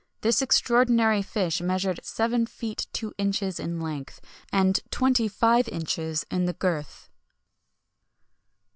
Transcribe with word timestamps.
This 0.21 0.41
extraordinary 0.41 1.21
fish 1.21 1.61
measured 1.61 1.99
seven 2.03 2.47
feet 2.47 2.87
two 2.91 3.13
inches 3.19 3.59
in 3.59 3.79
length, 3.79 4.19
and 4.51 4.79
twenty 4.89 5.27
five 5.27 5.69
inches 5.69 6.25
in 6.31 6.45
the 6.45 6.53
girth. 6.53 7.07